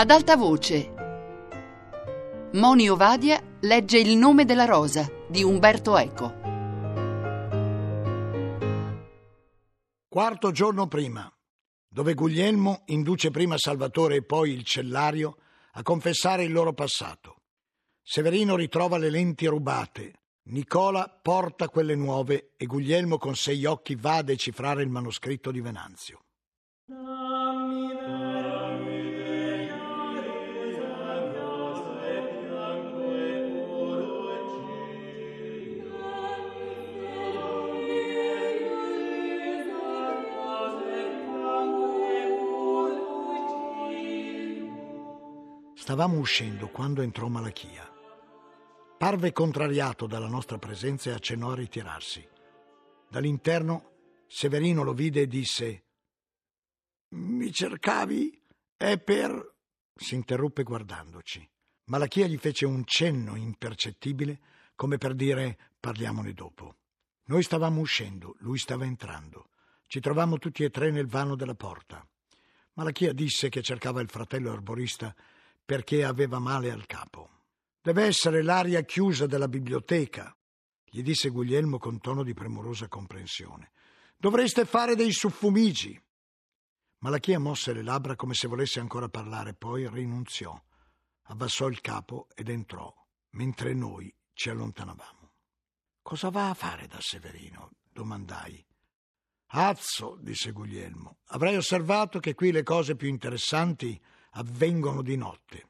Ad 0.00 0.08
alta 0.10 0.34
voce. 0.34 0.94
Moni 2.54 2.88
Ovadia 2.88 3.38
legge 3.60 3.98
Il 3.98 4.16
nome 4.16 4.46
della 4.46 4.64
rosa 4.64 5.06
di 5.28 5.42
Umberto 5.42 5.94
Eco. 5.98 6.34
Quarto 10.08 10.52
giorno 10.52 10.86
prima, 10.86 11.30
dove 11.86 12.14
Guglielmo 12.14 12.84
induce 12.86 13.30
prima 13.30 13.58
Salvatore 13.58 14.16
e 14.16 14.24
poi 14.24 14.52
il 14.52 14.64
cellario 14.64 15.36
a 15.72 15.82
confessare 15.82 16.44
il 16.44 16.52
loro 16.52 16.72
passato. 16.72 17.42
Severino 18.00 18.56
ritrova 18.56 18.96
le 18.96 19.10
lenti 19.10 19.44
rubate, 19.44 20.22
Nicola 20.44 21.14
porta 21.22 21.68
quelle 21.68 21.94
nuove 21.94 22.52
e 22.56 22.64
Guglielmo 22.64 23.18
con 23.18 23.36
sei 23.36 23.66
occhi 23.66 23.96
va 23.96 24.16
a 24.16 24.22
decifrare 24.22 24.82
il 24.82 24.88
manoscritto 24.88 25.50
di 25.50 25.60
Venanzio. 25.60 26.20
Stavamo 45.90 46.20
uscendo 46.20 46.68
quando 46.68 47.02
entrò 47.02 47.26
Malachia. 47.26 47.84
Parve 48.96 49.32
contrariato 49.32 50.06
dalla 50.06 50.28
nostra 50.28 50.56
presenza 50.56 51.10
e 51.10 51.14
accennò 51.14 51.50
a 51.50 51.56
ritirarsi. 51.56 52.24
Dall'interno 53.08 54.22
Severino 54.28 54.84
lo 54.84 54.92
vide 54.92 55.22
e 55.22 55.26
disse 55.26 55.86
Mi 57.16 57.52
cercavi? 57.52 58.40
È 58.76 59.00
per... 59.00 59.56
si 59.92 60.14
interruppe 60.14 60.62
guardandoci. 60.62 61.44
Malachia 61.86 62.28
gli 62.28 62.38
fece 62.38 62.66
un 62.66 62.84
cenno 62.84 63.34
impercettibile 63.34 64.38
come 64.76 64.96
per 64.96 65.16
dire 65.16 65.72
parliamone 65.80 66.32
dopo. 66.34 66.76
Noi 67.24 67.42
stavamo 67.42 67.80
uscendo, 67.80 68.36
lui 68.38 68.58
stava 68.58 68.84
entrando. 68.84 69.48
Ci 69.88 69.98
trovammo 69.98 70.38
tutti 70.38 70.62
e 70.62 70.70
tre 70.70 70.92
nel 70.92 71.08
vano 71.08 71.34
della 71.34 71.56
porta. 71.56 72.08
Malachia 72.74 73.12
disse 73.12 73.48
che 73.48 73.60
cercava 73.60 74.00
il 74.00 74.08
fratello 74.08 74.52
arborista 74.52 75.12
perché 75.70 76.02
aveva 76.02 76.40
male 76.40 76.72
al 76.72 76.84
capo. 76.84 77.44
Deve 77.80 78.02
essere 78.02 78.42
l'aria 78.42 78.82
chiusa 78.82 79.26
della 79.26 79.46
biblioteca, 79.46 80.36
gli 80.82 81.00
disse 81.00 81.28
Guglielmo 81.28 81.78
con 81.78 82.00
tono 82.00 82.24
di 82.24 82.34
premurosa 82.34 82.88
comprensione. 82.88 83.70
Dovreste 84.16 84.64
fare 84.64 84.96
dei 84.96 85.12
suffumigi. 85.12 85.96
Malachia 87.02 87.38
mosse 87.38 87.72
le 87.72 87.84
labbra 87.84 88.16
come 88.16 88.34
se 88.34 88.48
volesse 88.48 88.80
ancora 88.80 89.08
parlare, 89.08 89.54
poi 89.54 89.88
rinunziò, 89.88 90.60
abbassò 91.26 91.68
il 91.68 91.80
capo 91.80 92.26
ed 92.34 92.48
entrò, 92.48 92.92
mentre 93.34 93.72
noi 93.72 94.12
ci 94.32 94.50
allontanavamo. 94.50 95.34
Cosa 96.02 96.30
va 96.30 96.50
a 96.50 96.54
fare 96.54 96.88
da 96.88 96.98
Severino? 97.00 97.70
domandai. 97.92 98.66
Azzo, 99.52 100.18
disse 100.20 100.50
Guglielmo, 100.50 101.18
avrei 101.26 101.54
osservato 101.54 102.18
che 102.18 102.34
qui 102.34 102.50
le 102.50 102.64
cose 102.64 102.96
più 102.96 103.06
interessanti 103.06 104.00
avvengono 104.30 105.02
di 105.02 105.16
notte. 105.16 105.66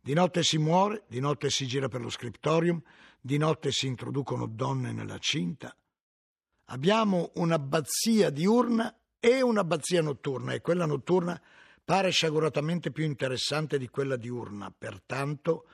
Di 0.00 0.14
notte 0.14 0.42
si 0.42 0.58
muore, 0.58 1.04
di 1.06 1.20
notte 1.20 1.50
si 1.50 1.66
gira 1.66 1.88
per 1.88 2.00
lo 2.00 2.08
scriptorium, 2.08 2.80
di 3.20 3.36
notte 3.36 3.72
si 3.72 3.86
introducono 3.86 4.46
donne 4.46 4.92
nella 4.92 5.18
cinta. 5.18 5.74
Abbiamo 6.66 7.32
un'abbazia 7.34 8.30
diurna 8.30 8.94
e 9.20 9.42
un'abbazia 9.42 10.00
notturna 10.00 10.52
e 10.52 10.60
quella 10.60 10.86
notturna 10.86 11.40
pare 11.84 12.10
sciaguratamente 12.10 12.90
più 12.90 13.04
interessante 13.04 13.78
di 13.78 13.88
quella 13.88 14.16
diurna, 14.16 14.70
pertanto 14.76 15.66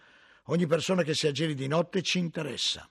ogni 0.44 0.66
persona 0.66 1.02
che 1.02 1.14
si 1.14 1.26
aggiri 1.26 1.54
di 1.54 1.66
notte 1.66 2.02
ci 2.02 2.18
interessa. 2.18 2.88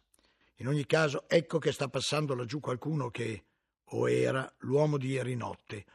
In 0.58 0.68
ogni 0.68 0.86
caso, 0.86 1.28
ecco 1.28 1.58
che 1.58 1.72
sta 1.72 1.88
passando 1.88 2.36
laggiù 2.36 2.60
qualcuno 2.60 3.10
che 3.10 3.44
o 3.86 4.10
era 4.10 4.52
l'uomo 4.60 4.98
di 4.98 5.10
ieri 5.10 5.36
notte 5.36 5.86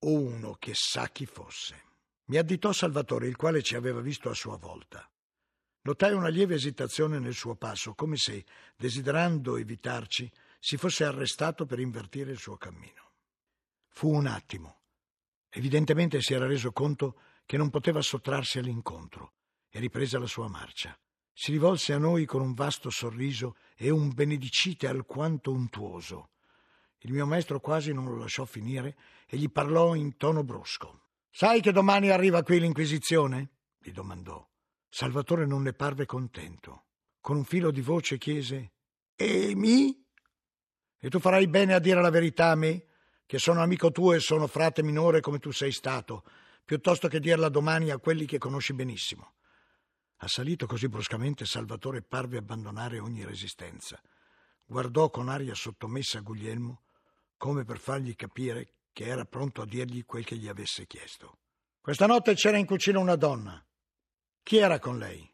o 0.00 0.12
uno 0.12 0.56
che 0.58 0.72
sa 0.74 1.08
chi 1.08 1.26
fosse. 1.26 1.82
Mi 2.26 2.38
additò 2.38 2.72
Salvatore, 2.72 3.26
il 3.26 3.36
quale 3.36 3.62
ci 3.62 3.76
aveva 3.76 4.00
visto 4.00 4.30
a 4.30 4.34
sua 4.34 4.56
volta. 4.56 5.06
Notai 5.82 6.14
una 6.14 6.28
lieve 6.28 6.54
esitazione 6.54 7.18
nel 7.18 7.34
suo 7.34 7.56
passo, 7.56 7.92
come 7.92 8.16
se, 8.16 8.46
desiderando 8.76 9.58
evitarci, 9.58 10.32
si 10.58 10.78
fosse 10.78 11.04
arrestato 11.04 11.66
per 11.66 11.78
invertire 11.78 12.30
il 12.30 12.38
suo 12.38 12.56
cammino. 12.56 13.12
Fu 13.88 14.08
un 14.08 14.26
attimo. 14.26 14.80
Evidentemente 15.50 16.22
si 16.22 16.32
era 16.32 16.46
reso 16.46 16.72
conto 16.72 17.20
che 17.44 17.58
non 17.58 17.68
poteva 17.68 18.00
sottrarsi 18.00 18.58
all'incontro 18.58 19.34
e 19.68 19.78
riprese 19.78 20.18
la 20.18 20.26
sua 20.26 20.48
marcia. 20.48 20.98
Si 21.30 21.50
rivolse 21.52 21.92
a 21.92 21.98
noi 21.98 22.24
con 22.24 22.40
un 22.40 22.54
vasto 22.54 22.88
sorriso 22.88 23.56
e 23.76 23.90
un 23.90 24.14
benedicite 24.14 24.86
alquanto 24.86 25.52
untuoso. 25.52 26.30
Il 27.00 27.12
mio 27.12 27.26
maestro 27.26 27.60
quasi 27.60 27.92
non 27.92 28.06
lo 28.06 28.16
lasciò 28.16 28.46
finire 28.46 28.96
e 29.26 29.36
gli 29.36 29.50
parlò 29.50 29.94
in 29.94 30.16
tono 30.16 30.42
brusco. 30.42 31.03
Sai 31.36 31.60
che 31.60 31.72
domani 31.72 32.10
arriva 32.10 32.44
qui 32.44 32.60
l'Inquisizione? 32.60 33.50
gli 33.80 33.90
domandò. 33.90 34.48
Salvatore 34.88 35.46
non 35.46 35.62
ne 35.62 35.72
parve 35.72 36.06
contento. 36.06 36.84
Con 37.20 37.38
un 37.38 37.44
filo 37.44 37.72
di 37.72 37.80
voce 37.80 38.18
chiese: 38.18 38.74
E 39.16 39.52
mi? 39.56 40.00
E 40.96 41.10
tu 41.10 41.18
farai 41.18 41.48
bene 41.48 41.74
a 41.74 41.80
dire 41.80 42.00
la 42.00 42.10
verità 42.10 42.52
a 42.52 42.54
me, 42.54 42.86
che 43.26 43.40
sono 43.40 43.62
amico 43.62 43.90
tuo 43.90 44.12
e 44.12 44.20
sono 44.20 44.46
frate 44.46 44.84
minore 44.84 45.20
come 45.20 45.40
tu 45.40 45.50
sei 45.50 45.72
stato, 45.72 46.22
piuttosto 46.64 47.08
che 47.08 47.18
dirla 47.18 47.48
domani 47.48 47.90
a 47.90 47.98
quelli 47.98 48.26
che 48.26 48.38
conosci 48.38 48.72
benissimo. 48.72 49.34
Assalito 50.18 50.66
così 50.66 50.86
bruscamente, 50.88 51.46
Salvatore 51.46 52.02
parve 52.02 52.38
abbandonare 52.38 53.00
ogni 53.00 53.24
resistenza. 53.24 54.00
Guardò 54.64 55.10
con 55.10 55.28
aria 55.28 55.56
sottomessa 55.56 56.20
Guglielmo, 56.20 56.84
come 57.36 57.64
per 57.64 57.80
fargli 57.80 58.14
capire 58.14 58.74
che 58.94 59.04
era 59.04 59.24
pronto 59.26 59.60
a 59.60 59.66
dirgli 59.66 60.06
quel 60.06 60.24
che 60.24 60.36
gli 60.36 60.48
avesse 60.48 60.86
chiesto. 60.86 61.40
Questa 61.80 62.06
notte 62.06 62.34
c'era 62.34 62.56
in 62.56 62.64
cucina 62.64 63.00
una 63.00 63.16
donna. 63.16 63.62
Chi 64.42 64.56
era 64.56 64.78
con 64.78 64.98
lei? 64.98 65.30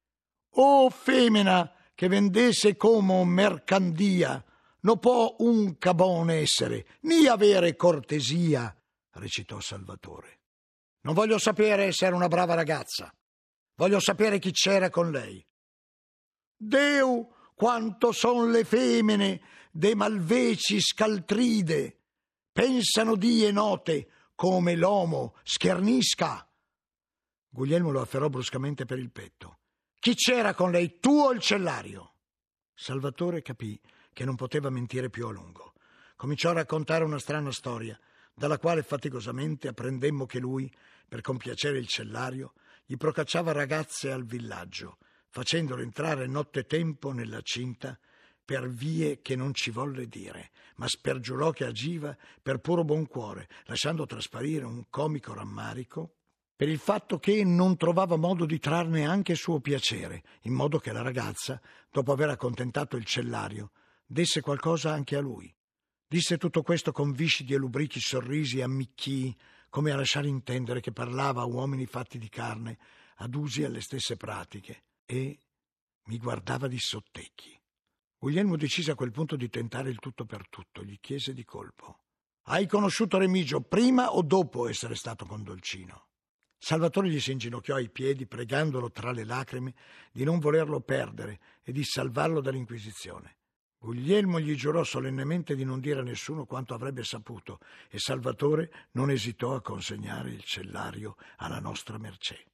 Oh, 0.55 0.91
femmina 0.91 1.73
che 1.95 2.09
vendesse 2.09 2.77
come 2.77 3.23
mercandia, 3.25 4.43
non 4.81 4.99
può 4.99 5.37
un 5.41 5.77
cabone 5.77 6.37
essere, 6.37 6.87
né 7.03 7.29
avere 7.29 7.77
cortesia, 7.77 8.75
recitò 9.13 9.61
Salvatore. 9.61 10.41
Non 11.03 11.15
voglio 11.15 11.39
sapere 11.39 11.93
se 11.93 12.07
era 12.07 12.17
una 12.17 12.29
brava 12.29 12.55
ragazza. 12.55 13.15
Voglio 13.75 14.01
sapere 14.01 14.39
chi 14.39 14.53
c'era 14.53 14.89
con 14.89 15.11
lei. 15.11 15.45
Deu, 16.57 17.31
quanto 17.55 18.13
son 18.13 18.51
le 18.51 18.65
femmine 18.65 19.41
de 19.71 19.95
malveci 19.95 20.81
scaltride, 20.81 22.00
Pensano 22.61 23.17
die 23.17 23.51
note 23.53 24.07
come 24.35 24.77
l'uomo 24.77 25.35
schernisca. 25.45 26.47
Guglielmo 27.49 27.91
lo 27.91 28.03
afferrò 28.03 28.29
bruscamente 28.29 28.85
per 28.85 28.99
il 28.99 29.11
petto. 29.11 29.61
Chi 29.99 30.15
c'era 30.15 30.53
con 30.53 30.71
lei, 30.71 30.99
tu 31.01 31.21
o 31.21 31.33
il 31.33 31.41
cellario? 31.41 32.17
Salvatore 32.75 33.41
capì 33.41 33.81
che 34.13 34.27
non 34.27 34.35
poteva 34.35 34.69
mentire 34.69 35.09
più 35.09 35.27
a 35.27 35.33
lungo. 35.33 35.73
Cominciò 36.17 36.51
a 36.51 36.53
raccontare 36.53 37.03
una 37.03 37.19
strana 37.19 37.51
storia, 37.51 37.99
dalla 38.35 38.59
quale 38.59 38.83
faticosamente 38.83 39.69
apprendemmo 39.69 40.27
che 40.27 40.39
lui, 40.39 40.71
per 41.09 41.23
compiacere 41.23 41.79
il 41.79 41.89
cellario, 41.89 42.53
gli 42.85 42.99
procacciava 42.99 43.53
ragazze 43.53 44.13
al 44.13 44.27
villaggio, 44.27 44.99
facendolo 45.31 45.81
entrare 45.81 46.27
nottetempo 46.27 47.13
nella 47.13 47.41
cinta 47.41 47.99
per 48.51 48.69
vie 48.69 49.23
che 49.23 49.37
non 49.37 49.55
ci 49.55 49.71
volle 49.71 50.09
dire, 50.09 50.51
ma 50.75 50.89
spergiurò 50.89 51.53
che 51.53 51.65
agiva 51.65 52.17
per 52.43 52.59
puro 52.59 52.83
buon 52.83 53.07
cuore, 53.07 53.49
lasciando 53.67 54.07
trasparire 54.07 54.65
un 54.65 54.87
comico 54.91 55.33
rammarico 55.33 56.17
per 56.57 56.69
il 56.69 56.81
fatto 56.81 57.21
che 57.21 57.45
non 57.45 57.77
trovava 57.77 58.17
modo 58.17 58.47
di 58.47 58.59
trarne 58.59 59.07
anche 59.07 59.37
suo 59.37 59.61
piacere, 59.61 60.25
in 60.43 60.53
modo 60.53 60.81
che 60.81 60.91
la 60.91 61.01
ragazza, 61.01 61.61
dopo 61.93 62.11
aver 62.11 62.31
accontentato 62.31 62.97
il 62.97 63.05
cellario, 63.05 63.71
desse 64.05 64.41
qualcosa 64.41 64.93
anche 64.93 65.15
a 65.15 65.21
lui. 65.21 65.55
Disse 66.05 66.37
tutto 66.37 66.63
questo 66.63 66.91
con 66.91 67.13
viscidi 67.13 67.55
e 67.55 67.57
lubrichi 67.57 68.01
sorrisi 68.01 68.59
e 68.59 68.65
ammicchii, 68.65 69.39
come 69.69 69.93
a 69.93 69.97
lasciare 69.97 70.27
intendere 70.27 70.81
che 70.81 70.91
parlava 70.91 71.43
a 71.43 71.47
uomini 71.47 71.87
fatti 71.87 72.19
di 72.19 72.29
carne, 72.29 72.79
adusi 73.19 73.63
alle 73.63 73.81
stesse 73.81 74.17
pratiche, 74.17 74.87
e 75.07 75.39
mi 76.07 76.19
guardava 76.19 76.67
di 76.67 76.81
sottecchi. 76.81 77.60
Guglielmo 78.23 78.59
decise 78.59 78.91
a 78.91 78.95
quel 78.95 79.13
punto 79.13 79.35
di 79.35 79.49
tentare 79.49 79.89
il 79.89 79.99
tutto 79.99 80.27
per 80.27 80.47
tutto. 80.51 80.85
Gli 80.85 81.01
chiese 81.01 81.33
di 81.33 81.43
colpo: 81.43 82.01
Hai 82.49 82.67
conosciuto 82.67 83.17
Remigio 83.17 83.63
prima 83.63 84.13
o 84.13 84.21
dopo 84.21 84.69
essere 84.69 84.95
stato 84.95 85.25
con 85.25 85.43
Dolcino? 85.43 86.09
Salvatore 86.59 87.09
gli 87.09 87.19
si 87.19 87.33
inginocchiò 87.33 87.77
ai 87.77 87.89
piedi, 87.89 88.27
pregandolo 88.27 88.91
tra 88.91 89.13
le 89.13 89.25
lacrime 89.25 89.75
di 90.13 90.23
non 90.23 90.39
volerlo 90.39 90.83
perdere 90.83 91.41
e 91.63 91.73
di 91.73 91.83
salvarlo 91.83 92.43
dall'Inquisizione. 92.43 93.39
Guglielmo 93.79 94.39
gli 94.39 94.55
giurò 94.55 94.85
solennemente 94.85 95.57
di 95.57 95.65
non 95.65 95.81
dire 95.81 96.01
a 96.01 96.03
nessuno 96.03 96.45
quanto 96.45 96.75
avrebbe 96.75 97.03
saputo 97.03 97.59
e 97.89 97.99
Salvatore 97.99 98.89
non 98.91 99.09
esitò 99.09 99.55
a 99.55 99.63
consegnare 99.63 100.29
il 100.29 100.45
cellario 100.45 101.17
alla 101.39 101.59
nostra 101.59 101.97
mercé. 101.97 102.45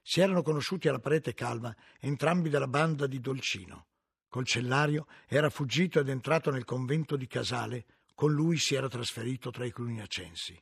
Si 0.00 0.22
erano 0.22 0.40
conosciuti 0.40 0.88
alla 0.88 1.00
parete 1.00 1.34
calma, 1.34 1.76
entrambi 2.00 2.48
della 2.48 2.66
banda 2.66 3.06
di 3.06 3.20
Dolcino. 3.20 3.88
Col 4.32 4.46
cellario 4.46 5.08
era 5.26 5.50
fuggito 5.50 6.00
ed 6.00 6.08
entrato 6.08 6.50
nel 6.50 6.64
convento 6.64 7.16
di 7.16 7.26
Casale, 7.26 7.84
con 8.14 8.32
lui 8.32 8.56
si 8.56 8.74
era 8.74 8.88
trasferito 8.88 9.50
tra 9.50 9.66
i 9.66 9.70
cluniacensi. 9.70 10.58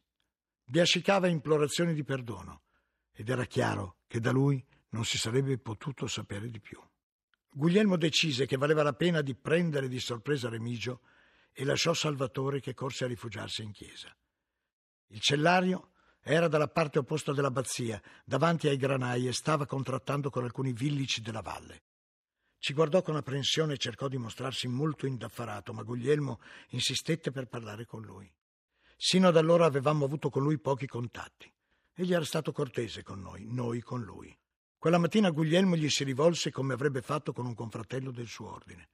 Biascicava 0.65 1.29
implorazioni 1.29 1.95
di 1.95 2.03
perdono 2.03 2.63
ed 3.13 3.29
era 3.29 3.45
chiaro 3.45 3.99
che 4.09 4.19
da 4.19 4.33
lui 4.33 4.61
non 4.89 5.05
si 5.05 5.19
sarebbe 5.19 5.57
potuto 5.59 6.09
sapere 6.09 6.51
di 6.51 6.59
più. 6.59 6.83
Guglielmo 7.49 7.97
decise 7.97 8.45
che 8.45 8.57
valeva 8.57 8.83
la 8.83 8.93
pena 8.93 9.21
di 9.21 9.37
prendere 9.37 9.87
di 9.87 10.01
sorpresa 10.01 10.49
Remigio 10.49 11.03
e 11.53 11.65
lasciò 11.65 11.95
Salvatore 11.95 12.59
che 12.59 12.75
corse 12.75 13.05
a 13.05 13.07
rifugiarsi 13.07 13.63
in 13.63 13.71
chiesa. 13.71 14.13
Il 15.11 15.21
cellario 15.21 15.93
era 16.21 16.49
dalla 16.49 16.67
parte 16.67 16.99
opposta 16.99 17.33
dell'abbazia, 17.33 18.03
davanti 18.25 18.67
ai 18.67 18.77
granai 18.77 19.29
e 19.29 19.33
stava 19.33 19.65
contrattando 19.65 20.29
con 20.29 20.43
alcuni 20.43 20.73
villici 20.73 21.21
della 21.21 21.41
valle. 21.41 21.83
Ci 22.61 22.75
guardò 22.75 23.01
con 23.01 23.17
apprensione 23.17 23.73
e 23.73 23.79
cercò 23.79 24.07
di 24.07 24.19
mostrarsi 24.19 24.69
molto 24.69 25.07
indaffarato, 25.07 25.73
ma 25.73 25.83
Guglielmo 25.83 26.41
insistette 26.69 27.31
per 27.31 27.47
parlare 27.47 27.87
con 27.87 28.03
lui. 28.03 28.31
Sino 28.99 29.29
ad 29.29 29.39
allora 29.39 29.65
avevamo 29.65 30.05
avuto 30.05 30.29
con 30.29 30.43
lui 30.43 30.59
pochi 30.59 30.87
contatti. 30.87 31.51
Egli 31.95 32.13
era 32.13 32.25
stato 32.25 32.53
cortese 32.53 33.03
con 33.03 33.19
noi, 33.19 33.47
noi 33.47 33.81
con 33.81 34.03
lui. 34.03 34.39
Quella 34.77 34.99
mattina 34.99 35.31
Guglielmo 35.31 35.75
gli 35.75 35.89
si 35.89 36.05
rivolse 36.05 36.51
come 36.51 36.75
avrebbe 36.75 37.01
fatto 37.01 37.33
con 37.33 37.47
un 37.47 37.55
confratello 37.55 38.11
del 38.11 38.29
suo 38.29 38.53
ordine. 38.53 38.91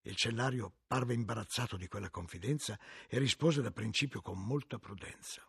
Il 0.00 0.16
cellario 0.16 0.72
parve 0.86 1.12
imbarazzato 1.12 1.76
di 1.76 1.88
quella 1.88 2.08
confidenza 2.08 2.78
e 3.06 3.18
rispose 3.18 3.60
da 3.60 3.70
principio 3.70 4.22
con 4.22 4.42
molta 4.42 4.78
prudenza. 4.78 5.46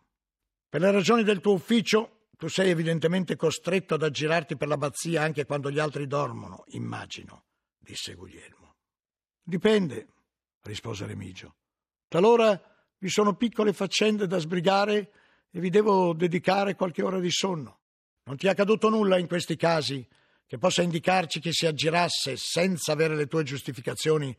Per 0.68 0.78
le 0.78 0.90
ragioni 0.90 1.22
del 1.22 1.40
tuo 1.40 1.54
ufficio, 1.54 2.19
tu 2.40 2.48
sei 2.48 2.70
evidentemente 2.70 3.36
costretto 3.36 3.96
ad 3.96 4.02
aggirarti 4.02 4.56
per 4.56 4.66
l'abbazia 4.66 5.20
anche 5.22 5.44
quando 5.44 5.70
gli 5.70 5.78
altri 5.78 6.06
dormono, 6.06 6.64
immagino, 6.68 7.44
disse 7.78 8.14
Guglielmo. 8.14 8.76
Dipende, 9.42 10.08
rispose 10.62 11.04
Remigio. 11.04 11.56
Talora 12.08 12.58
vi 12.96 13.10
sono 13.10 13.34
piccole 13.34 13.74
faccende 13.74 14.26
da 14.26 14.38
sbrigare 14.38 15.12
e 15.50 15.60
vi 15.60 15.68
devo 15.68 16.14
dedicare 16.14 16.76
qualche 16.76 17.02
ora 17.02 17.20
di 17.20 17.30
sonno. 17.30 17.80
Non 18.22 18.38
ti 18.38 18.46
è 18.46 18.48
accaduto 18.48 18.88
nulla 18.88 19.18
in 19.18 19.26
questi 19.26 19.56
casi 19.56 20.08
che 20.46 20.56
possa 20.56 20.80
indicarci 20.80 21.40
che 21.40 21.52
si 21.52 21.66
aggirasse 21.66 22.38
senza 22.38 22.92
avere 22.92 23.16
le 23.16 23.26
tue 23.26 23.42
giustificazioni 23.42 24.34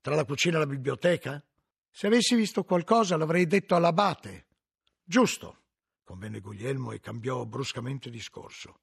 tra 0.00 0.14
la 0.14 0.24
cucina 0.24 0.56
e 0.56 0.60
la 0.60 0.66
biblioteca? 0.66 1.44
Se 1.90 2.06
avessi 2.06 2.34
visto 2.34 2.64
qualcosa 2.64 3.18
l'avrei 3.18 3.46
detto 3.46 3.74
all'abate. 3.74 4.46
Giusto, 5.04 5.61
convenne 6.12 6.40
Guglielmo 6.40 6.92
e 6.92 7.00
cambiò 7.00 7.46
bruscamente 7.46 8.10
discorso. 8.10 8.80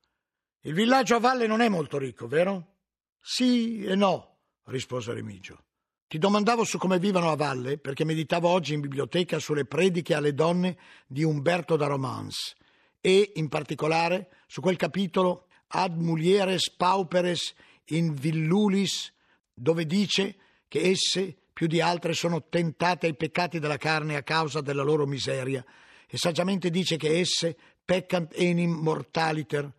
Il 0.62 0.74
villaggio 0.74 1.16
a 1.16 1.20
valle 1.20 1.46
non 1.46 1.62
è 1.62 1.70
molto 1.70 2.00
ricco, 2.00 2.28
vero? 2.28 2.78
Sì 3.22 3.84
e 3.84 3.94
no, 3.94 4.38
rispose 4.66 5.14
Remigio. 5.14 5.66
Ti 6.08 6.18
domandavo 6.18 6.64
su 6.64 6.80
come 6.80 6.98
vivano 6.98 7.30
a 7.30 7.36
valle 7.36 7.78
perché 7.78 8.04
meditavo 8.04 8.50
oggi 8.50 8.74
in 8.74 8.80
biblioteca 8.80 9.38
sulle 9.38 9.66
prediche 9.66 10.16
alle 10.16 10.34
donne 10.34 10.76
di 11.06 11.24
Umberto 11.24 11.76
da 11.76 11.86
Romance 11.86 12.56
e, 13.00 13.34
in 13.36 13.48
particolare, 13.48 14.30
su 14.48 14.60
quel 14.60 14.76
capitolo 14.76 15.46
Ad 15.72 16.02
mulieres 16.02 16.72
pauperes 16.72 17.54
in 17.92 18.16
villulis, 18.16 19.14
dove 19.54 19.86
dice 19.86 20.36
che 20.68 20.82
esse 20.82 21.38
più 21.54 21.68
di 21.68 21.80
altre 21.80 22.14
sono 22.14 22.48
tentate 22.50 23.06
ai 23.06 23.16
peccati 23.16 23.60
della 23.60 23.78
carne 23.78 24.16
a 24.16 24.24
causa 24.24 24.62
della 24.62 24.82
loro 24.82 25.06
miseria 25.06 25.64
e 26.10 26.18
saggiamente 26.18 26.72
dice 26.72 26.98
che 26.98 27.20
esse 27.20 27.56
peccant 27.86 28.34
enim 28.36 28.72
mortaliter 28.72 29.72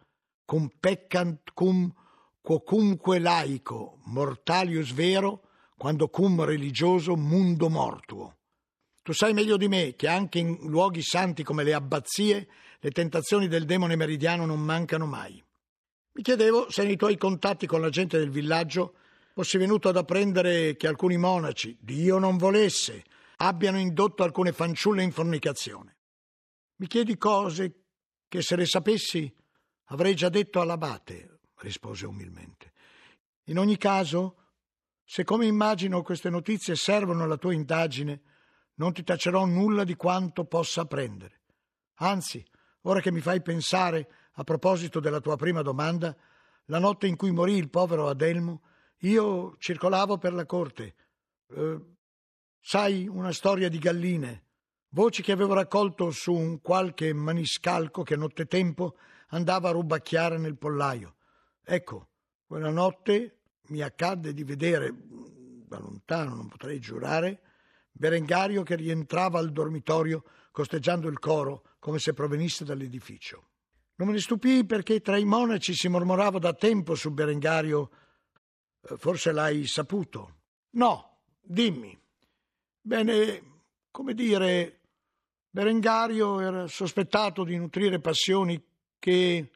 cum 0.44 0.70
peccant 0.78 1.50
cum 1.52 1.92
quocunque 2.40 3.18
laico 3.18 3.98
mortalius 4.04 4.92
vero 4.92 5.42
quando 5.76 6.08
cum 6.08 6.44
religioso 6.44 7.16
mundo 7.16 7.68
mortuo. 7.68 8.36
Tu 9.02 9.12
sai 9.12 9.32
meglio 9.32 9.56
di 9.56 9.66
me 9.66 9.94
che 9.96 10.06
anche 10.06 10.38
in 10.38 10.58
luoghi 10.62 11.02
santi 11.02 11.42
come 11.42 11.64
le 11.64 11.74
abbazie 11.74 12.48
le 12.78 12.90
tentazioni 12.90 13.48
del 13.48 13.64
demone 13.64 13.96
meridiano 13.96 14.46
non 14.46 14.60
mancano 14.60 15.06
mai. 15.06 15.42
Mi 16.12 16.22
chiedevo 16.22 16.70
se 16.70 16.84
nei 16.84 16.96
tuoi 16.96 17.16
contatti 17.16 17.66
con 17.66 17.80
la 17.80 17.88
gente 17.88 18.18
del 18.18 18.30
villaggio 18.30 18.94
fossi 19.34 19.58
venuto 19.58 19.88
ad 19.88 19.96
apprendere 19.96 20.76
che 20.76 20.86
alcuni 20.86 21.16
monaci, 21.16 21.76
Dio 21.80 22.18
non 22.18 22.36
volesse, 22.36 23.04
abbiano 23.36 23.78
indotto 23.78 24.22
alcune 24.22 24.52
fanciulle 24.52 25.02
in 25.02 25.12
fornicazione. 25.12 25.96
Mi 26.80 26.86
chiedi 26.86 27.18
cose 27.18 27.82
che 28.26 28.40
se 28.40 28.56
le 28.56 28.64
sapessi 28.64 29.30
avrei 29.88 30.14
già 30.14 30.30
detto 30.30 30.62
all'abate, 30.62 31.40
rispose 31.56 32.06
umilmente. 32.06 32.72
In 33.48 33.58
ogni 33.58 33.76
caso, 33.76 34.36
se 35.04 35.22
come 35.22 35.44
immagino 35.44 36.00
queste 36.00 36.30
notizie 36.30 36.76
servono 36.76 37.24
alla 37.24 37.36
tua 37.36 37.52
indagine, 37.52 38.22
non 38.76 38.94
ti 38.94 39.04
tacerò 39.04 39.44
nulla 39.44 39.84
di 39.84 39.94
quanto 39.94 40.46
possa 40.46 40.80
apprendere. 40.80 41.42
Anzi, 41.96 42.42
ora 42.82 43.00
che 43.00 43.12
mi 43.12 43.20
fai 43.20 43.42
pensare, 43.42 44.08
a 44.32 44.44
proposito 44.44 45.00
della 45.00 45.20
tua 45.20 45.36
prima 45.36 45.60
domanda, 45.60 46.16
la 46.64 46.78
notte 46.78 47.06
in 47.06 47.16
cui 47.16 47.30
morì 47.30 47.56
il 47.56 47.68
povero 47.68 48.08
Adelmo, 48.08 48.62
io 49.00 49.54
circolavo 49.58 50.16
per 50.16 50.32
la 50.32 50.46
corte. 50.46 50.94
Eh, 51.48 51.78
sai, 52.58 53.06
una 53.06 53.32
storia 53.32 53.68
di 53.68 53.78
galline, 53.78 54.44
voci 54.90 55.22
che 55.22 55.32
avevo 55.32 55.54
raccolto 55.54 56.10
su 56.10 56.32
un 56.32 56.60
qualche 56.60 57.12
maniscalco 57.12 58.02
che 58.02 58.16
nottetempo 58.16 58.96
andava 59.28 59.68
a 59.68 59.72
rubacchiare 59.72 60.38
nel 60.38 60.56
pollaio. 60.56 61.16
Ecco, 61.62 62.08
quella 62.46 62.70
notte 62.70 63.40
mi 63.68 63.80
accadde 63.80 64.32
di 64.32 64.44
vedere, 64.44 64.92
da 65.66 65.78
lontano 65.78 66.34
non 66.34 66.48
potrei 66.48 66.80
giurare, 66.80 67.42
Berengario 67.92 68.62
che 68.62 68.76
rientrava 68.76 69.38
al 69.38 69.52
dormitorio 69.52 70.24
costeggiando 70.50 71.08
il 71.08 71.18
coro 71.18 71.76
come 71.78 71.98
se 71.98 72.12
provenisse 72.12 72.64
dall'edificio. 72.64 73.48
Non 73.96 74.08
me 74.08 74.14
ne 74.14 74.20
stupii 74.20 74.64
perché 74.64 75.00
tra 75.00 75.18
i 75.18 75.24
monaci 75.24 75.74
si 75.74 75.88
mormorava 75.88 76.38
da 76.38 76.54
tempo 76.54 76.94
su 76.94 77.10
Berengario. 77.12 77.90
Eh, 78.80 78.96
forse 78.96 79.32
l'hai 79.32 79.66
saputo. 79.66 80.38
No, 80.70 81.24
dimmi. 81.38 81.98
Bene, 82.80 83.62
come 83.90 84.14
dire, 84.14 84.79
Berengario 85.52 86.38
era 86.38 86.68
sospettato 86.68 87.42
di 87.42 87.56
nutrire 87.56 87.98
passioni 87.98 88.62
che 89.00 89.50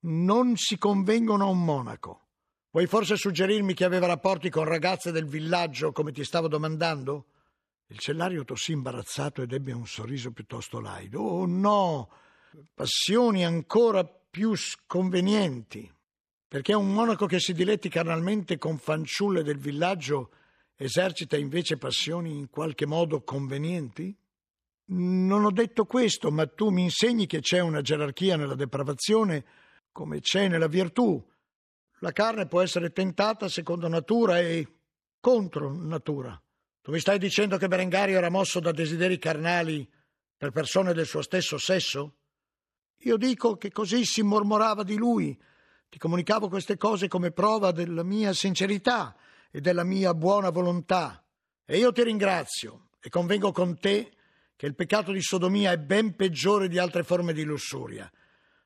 non 0.00 0.56
si 0.56 0.76
convengono 0.76 1.46
a 1.46 1.48
un 1.48 1.64
monaco. 1.64 2.26
Vuoi 2.70 2.86
forse 2.86 3.16
suggerirmi 3.16 3.72
che 3.72 3.86
aveva 3.86 4.06
rapporti 4.06 4.50
con 4.50 4.64
ragazze 4.64 5.10
del 5.10 5.24
villaggio, 5.24 5.90
come 5.92 6.12
ti 6.12 6.22
stavo 6.22 6.48
domandando? 6.48 7.28
Il 7.86 7.98
cellario 7.98 8.44
tossì 8.44 8.72
imbarazzato 8.72 9.40
ed 9.40 9.52
ebbe 9.54 9.72
un 9.72 9.86
sorriso 9.86 10.32
piuttosto 10.32 10.80
laido. 10.80 11.22
Oh 11.22 11.46
no, 11.46 12.10
passioni 12.74 13.42
ancora 13.42 14.04
più 14.04 14.54
sconvenienti. 14.54 15.90
Perché 16.46 16.74
un 16.74 16.92
monaco 16.92 17.24
che 17.24 17.40
si 17.40 17.54
diletti 17.54 17.88
carnalmente 17.88 18.58
con 18.58 18.76
fanciulle 18.76 19.42
del 19.42 19.58
villaggio 19.58 20.30
esercita 20.76 21.38
invece 21.38 21.78
passioni 21.78 22.36
in 22.36 22.50
qualche 22.50 22.84
modo 22.84 23.22
convenienti? 23.22 24.14
Non 24.90 25.44
ho 25.44 25.50
detto 25.50 25.84
questo, 25.84 26.30
ma 26.30 26.46
tu 26.46 26.70
mi 26.70 26.82
insegni 26.82 27.26
che 27.26 27.40
c'è 27.40 27.60
una 27.60 27.82
gerarchia 27.82 28.36
nella 28.36 28.54
depravazione 28.54 29.44
come 29.92 30.20
c'è 30.20 30.48
nella 30.48 30.68
virtù 30.68 31.22
la 32.00 32.12
carne 32.12 32.46
può 32.46 32.60
essere 32.60 32.90
tentata 32.90 33.48
secondo 33.48 33.88
natura 33.88 34.38
e 34.38 34.66
contro 35.20 35.72
natura. 35.72 36.40
Tu 36.80 36.92
mi 36.92 37.00
stai 37.00 37.18
dicendo 37.18 37.56
che 37.56 37.66
Berengario 37.66 38.16
era 38.16 38.30
mosso 38.30 38.60
da 38.60 38.70
desideri 38.70 39.18
carnali 39.18 39.88
per 40.36 40.52
persone 40.52 40.92
del 40.92 41.06
suo 41.06 41.22
stesso 41.22 41.58
sesso? 41.58 42.18
Io 43.02 43.16
dico 43.16 43.56
che 43.56 43.70
così 43.70 44.04
si 44.04 44.22
mormorava 44.22 44.84
di 44.84 44.96
lui. 44.96 45.36
Ti 45.88 45.98
comunicavo 45.98 46.48
queste 46.48 46.76
cose 46.76 47.08
come 47.08 47.32
prova 47.32 47.72
della 47.72 48.04
mia 48.04 48.32
sincerità 48.32 49.16
e 49.50 49.60
della 49.60 49.84
mia 49.84 50.14
buona 50.14 50.50
volontà. 50.50 51.24
E 51.64 51.78
io 51.78 51.90
ti 51.92 52.02
ringrazio 52.04 52.90
e 53.00 53.08
convengo 53.08 53.50
con 53.50 53.76
te 53.78 54.12
che 54.58 54.66
il 54.66 54.74
peccato 54.74 55.12
di 55.12 55.22
sodomia 55.22 55.70
è 55.70 55.78
ben 55.78 56.16
peggiore 56.16 56.66
di 56.66 56.78
altre 56.78 57.04
forme 57.04 57.32
di 57.32 57.44
lussuria 57.44 58.10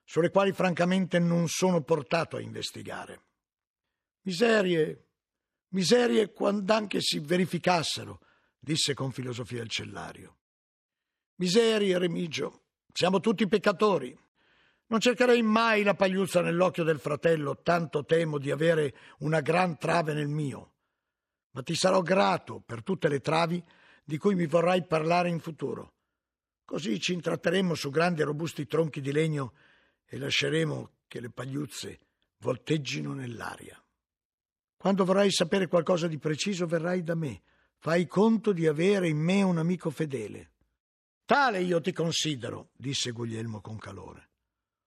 sulle 0.04 0.30
quali 0.30 0.50
francamente 0.52 1.18
non 1.18 1.48
sono 1.48 1.82
portato 1.82 2.38
a 2.38 2.40
investigare. 2.40 3.24
Miserie, 4.22 5.08
miserie 5.68 6.32
quand'anche 6.32 7.02
si 7.02 7.18
verificassero, 7.18 8.20
disse 8.58 8.94
con 8.94 9.12
filosofia 9.12 9.60
il 9.60 9.68
cellario. 9.68 10.38
Miserie, 11.34 11.98
Remigio, 11.98 12.62
siamo 12.90 13.20
tutti 13.20 13.46
peccatori. 13.46 14.18
Non 14.86 14.98
cercherei 14.98 15.42
mai 15.42 15.82
la 15.82 15.94
pagliuzza 15.94 16.40
nell'occhio 16.40 16.84
del 16.84 17.00
fratello, 17.00 17.60
tanto 17.60 18.06
temo 18.06 18.38
di 18.38 18.50
avere 18.50 18.94
una 19.18 19.40
gran 19.42 19.76
trave 19.76 20.14
nel 20.14 20.28
mio. 20.28 20.72
Ma 21.50 21.62
ti 21.62 21.74
sarò 21.74 22.00
grato 22.00 22.62
per 22.64 22.82
tutte 22.82 23.08
le 23.08 23.20
travi 23.20 23.62
di 24.04 24.18
cui 24.18 24.34
mi 24.34 24.46
vorrai 24.46 24.84
parlare 24.84 25.28
in 25.28 25.40
futuro. 25.40 25.94
Così 26.64 26.98
ci 27.00 27.12
intratteremo 27.12 27.74
su 27.74 27.90
grandi 27.90 28.22
e 28.22 28.24
robusti 28.24 28.66
tronchi 28.66 29.00
di 29.00 29.12
legno 29.12 29.52
e 30.04 30.18
lasceremo 30.18 30.90
che 31.06 31.20
le 31.20 31.30
pagliuzze 31.30 31.98
volteggino 32.38 33.12
nell'aria. 33.12 33.82
Quando 34.76 35.04
vorrai 35.04 35.30
sapere 35.30 35.68
qualcosa 35.68 36.08
di 36.08 36.18
preciso, 36.18 36.66
verrai 36.66 37.02
da 37.02 37.14
me. 37.14 37.42
Fai 37.78 38.06
conto 38.06 38.52
di 38.52 38.66
avere 38.66 39.08
in 39.08 39.18
me 39.18 39.42
un 39.42 39.58
amico 39.58 39.90
fedele. 39.90 40.50
Tale 41.24 41.62
io 41.62 41.80
ti 41.80 41.92
considero, 41.92 42.70
disse 42.76 43.12
Guglielmo 43.12 43.60
con 43.60 43.78
calore. 43.78 44.30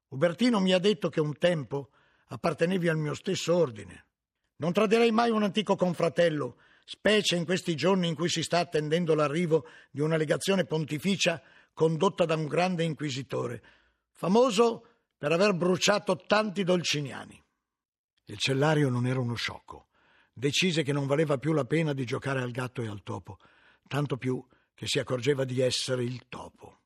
Ubertino 0.10 0.60
mi 0.60 0.74
ha 0.74 0.80
detto 0.80 1.10
che 1.10 1.22
un 1.22 1.38
tempo 1.38 1.92
appartenevi 2.28 2.88
al 2.90 2.98
mio 2.98 3.14
stesso 3.14 3.56
ordine. 3.56 4.06
Non 4.58 4.74
tradirei 4.74 5.12
mai 5.12 5.30
un 5.30 5.44
antico 5.44 5.76
confratello, 5.76 6.58
specie 6.86 7.36
in 7.36 7.46
questi 7.46 7.76
giorni 7.76 8.08
in 8.08 8.16
cui 8.16 8.30
si 8.30 8.44
sta 8.44 8.60
attendendo 8.60 9.16
l'arrivo 9.16 9.68
di 9.92 10.02
una 10.02 10.16
legazione 10.16 10.66
pontificia 10.66 11.42
condotta 11.74 12.26
da 12.26 12.36
un 12.36 12.46
grande 12.46 12.84
inquisitore, 12.84 13.62
famoso 14.12 14.88
per 15.18 15.32
aver 15.32 15.54
bruciato 15.56 16.16
tanti 16.16 16.64
dolciniani. 16.64 17.44
Il 18.26 18.38
cellario 18.38 18.90
non 18.90 19.06
era 19.06 19.20
uno 19.20 19.36
sciocco. 19.36 19.88
Decise 20.32 20.84
che 20.84 20.94
non 20.94 21.08
valeva 21.08 21.38
più 21.38 21.54
la 21.54 21.66
pena 21.66 21.94
di 21.94 22.06
giocare 22.06 22.42
al 22.42 22.52
gatto 22.52 22.82
e 22.82 22.88
al 22.88 23.04
topo, 23.04 23.38
tanto 23.88 24.18
più 24.18 24.46
che 24.74 24.86
si 24.88 25.00
accorgeva 25.00 25.46
di 25.46 25.62
essere 25.62 26.04
il 26.04 26.26
topo. 26.28 26.82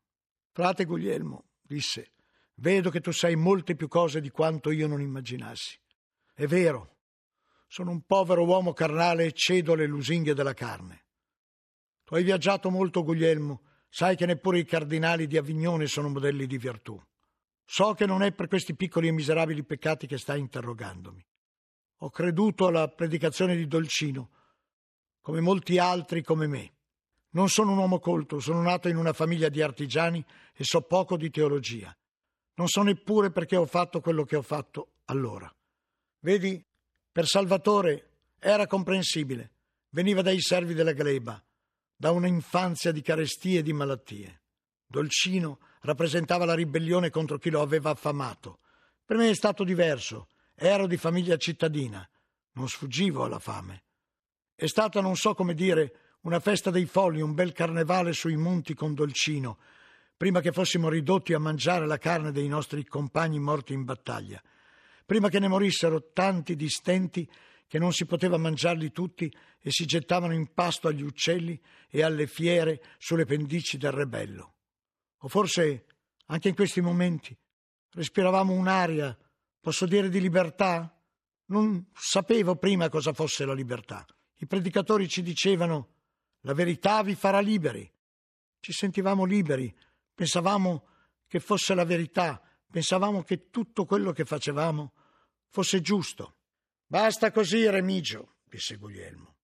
Frate 0.52 0.86
Guglielmo, 0.86 1.46
disse, 1.62 2.12
vedo 2.56 2.90
che 2.90 3.02
tu 3.02 3.12
sai 3.12 3.36
molte 3.36 3.76
più 3.76 3.88
cose 3.88 4.22
di 4.22 4.30
quanto 4.30 4.72
io 4.72 4.88
non 4.88 5.02
immaginassi. 5.02 5.80
È 6.34 6.46
vero, 6.46 6.99
sono 7.72 7.92
un 7.92 8.02
povero 8.02 8.44
uomo 8.46 8.74
carnale 8.74 9.26
e 9.26 9.32
cedo 9.32 9.74
alle 9.74 9.86
lusinghe 9.86 10.34
della 10.34 10.56
carne. 10.56 11.06
Tu 12.04 12.16
hai 12.16 12.24
viaggiato 12.24 12.72
molto, 12.72 13.04
Guglielmo, 13.04 13.62
sai 13.88 14.16
che 14.16 14.26
neppure 14.26 14.58
i 14.58 14.66
cardinali 14.66 15.28
di 15.28 15.38
Avignone 15.38 15.86
sono 15.86 16.10
modelli 16.10 16.48
di 16.48 16.58
virtù. 16.58 17.00
So 17.64 17.94
che 17.94 18.08
non 18.08 18.24
è 18.24 18.32
per 18.32 18.48
questi 18.48 18.76
piccoli 18.76 19.08
e 19.08 19.12
miserabili 19.12 19.64
peccati 19.64 20.08
che 20.08 20.18
stai 20.18 20.40
interrogandomi. 20.40 21.24
Ho 21.98 22.10
creduto 22.10 22.66
alla 22.66 22.88
predicazione 22.88 23.56
di 23.56 23.68
Dolcino, 23.68 24.32
come 25.22 25.40
molti 25.40 25.78
altri 25.78 26.24
come 26.24 26.48
me. 26.48 26.74
Non 27.32 27.50
sono 27.50 27.74
un 27.74 27.78
uomo 27.78 28.00
colto, 28.00 28.40
sono 28.40 28.64
nato 28.64 28.88
in 28.90 28.96
una 28.96 29.14
famiglia 29.14 29.50
di 29.50 29.62
artigiani 29.62 30.26
e 30.56 30.64
so 30.64 30.82
poco 30.82 31.18
di 31.18 31.30
teologia. 31.30 31.96
Non 32.56 32.68
so 32.68 32.82
neppure 32.82 33.30
perché 33.30 33.56
ho 33.56 33.68
fatto 33.68 34.02
quello 34.02 34.24
che 34.24 34.36
ho 34.36 34.42
fatto 34.42 34.94
allora. 35.06 35.54
Vedi, 36.22 36.66
per 37.20 37.28
Salvatore 37.28 38.12
era 38.40 38.66
comprensibile. 38.66 39.52
Veniva 39.90 40.22
dai 40.22 40.40
servi 40.40 40.74
della 40.74 40.94
gleba, 40.94 41.44
da 41.94 42.12
una 42.12 42.28
infanzia 42.28 42.94
di 42.94 43.02
carestie 43.02 43.60
e 43.60 43.62
di 43.62 43.74
malattie. 43.74 44.44
Dolcino 44.88 45.60
rappresentava 45.82 46.46
la 46.46 46.54
ribellione 46.54 47.10
contro 47.10 47.38
chi 47.38 47.50
lo 47.50 47.60
aveva 47.60 47.90
affamato. 47.90 48.60
Per 49.04 49.18
me 49.18 49.30
è 49.30 49.36
stato 49.36 49.66
diverso. 49.66 50.30
Ero 50.56 50.88
di 50.88 50.96
famiglia 50.96 51.36
cittadina. 51.36 52.10
Non 52.54 52.70
sfuggivo 52.70 53.26
alla 53.26 53.40
fame. 53.40 53.84
È 54.56 54.68
stata, 54.68 55.02
non 55.02 55.18
so 55.18 55.36
come 55.36 55.54
dire, 55.54 56.14
una 56.22 56.40
festa 56.40 56.72
dei 56.72 56.86
folli, 56.86 57.20
un 57.20 57.34
bel 57.34 57.52
carnevale 57.52 58.14
sui 58.14 58.38
monti 58.38 58.74
con 58.74 58.94
Dolcino, 58.94 59.58
prima 60.16 60.40
che 60.40 60.54
fossimo 60.54 60.88
ridotti 60.88 61.34
a 61.34 61.40
mangiare 61.40 61.86
la 61.86 61.98
carne 61.98 62.32
dei 62.32 62.48
nostri 62.48 62.86
compagni 62.86 63.40
morti 63.40 63.74
in 63.74 63.84
battaglia, 63.84 64.42
prima 65.10 65.28
che 65.28 65.40
ne 65.40 65.48
morissero 65.48 66.12
tanti 66.12 66.56
distenti 66.56 67.28
che 67.66 67.80
non 67.80 67.92
si 67.94 68.06
poteva 68.06 68.38
mangiarli 68.38 68.92
tutti 68.92 69.26
e 69.60 69.72
si 69.72 69.88
gettavano 69.88 70.36
in 70.36 70.54
pasto 70.54 70.88
agli 70.88 71.02
uccelli 71.02 71.60
e 71.90 72.04
alle 72.04 72.28
fiere 72.28 72.80
sulle 73.00 73.26
pendici 73.26 73.80
del 73.80 73.92
rebello. 73.92 74.54
O 75.22 75.28
forse 75.28 75.86
anche 76.28 76.50
in 76.50 76.54
questi 76.54 76.80
momenti 76.80 77.36
respiravamo 77.94 78.54
un'aria, 78.54 79.18
posso 79.60 79.88
dire, 79.88 80.10
di 80.10 80.22
libertà? 80.22 80.96
Non 81.46 81.88
sapevo 81.92 82.58
prima 82.58 82.88
cosa 82.90 83.12
fosse 83.12 83.46
la 83.46 83.56
libertà. 83.56 84.06
I 84.36 84.46
predicatori 84.46 85.10
ci 85.10 85.24
dicevano 85.24 85.96
la 86.42 86.54
verità 86.54 87.02
vi 87.02 87.16
farà 87.16 87.40
liberi. 87.40 87.92
Ci 88.60 88.74
sentivamo 88.74 89.26
liberi, 89.26 89.76
pensavamo 90.14 90.86
che 91.26 91.40
fosse 91.40 91.74
la 91.74 91.84
verità, 91.84 92.40
pensavamo 92.70 93.24
che 93.24 93.50
tutto 93.50 93.86
quello 93.86 94.12
che 94.12 94.26
facevamo 94.26 94.94
fosse 95.50 95.82
giusto. 95.82 96.38
Basta 96.86 97.32
così, 97.32 97.70
Remigio, 97.70 98.38
disse 98.44 98.78
Guglielmo. 98.78 99.38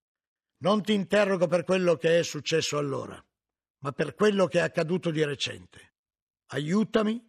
Non 0.58 0.82
ti 0.82 0.94
interrogo 0.94 1.48
per 1.48 1.64
quello 1.64 1.96
che 1.96 2.20
è 2.20 2.24
successo 2.24 2.78
allora, 2.78 3.24
ma 3.80 3.92
per 3.92 4.16
quello 4.16 4.48
che 4.48 4.60
è 4.60 4.62
accaduto 4.62 5.12
di 5.12 5.24
recente. 5.24 5.94
Aiutami 6.48 7.24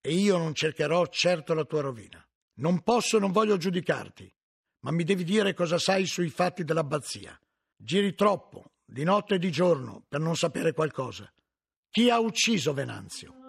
e 0.00 0.12
io 0.12 0.38
non 0.38 0.54
cercherò 0.54 1.06
certo 1.08 1.54
la 1.54 1.64
tua 1.64 1.82
rovina. 1.82 2.24
Non 2.58 2.82
posso 2.82 3.18
non 3.18 3.32
voglio 3.32 3.56
giudicarti, 3.56 4.32
ma 4.80 4.90
mi 4.90 5.04
devi 5.04 5.24
dire 5.24 5.52
cosa 5.52 5.78
sai 5.78 6.06
sui 6.06 6.30
fatti 6.30 6.64
dell'abbazia. 6.64 7.38
Giri 7.76 8.14
troppo, 8.14 8.72
di 8.84 9.04
notte 9.04 9.34
e 9.34 9.38
di 9.38 9.50
giorno, 9.50 10.04
per 10.08 10.20
non 10.20 10.36
sapere 10.36 10.72
qualcosa. 10.72 11.30
Chi 11.90 12.08
ha 12.10 12.18
ucciso 12.18 12.72
Venanzio? 12.72 13.45